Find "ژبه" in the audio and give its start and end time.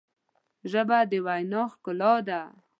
0.71-0.99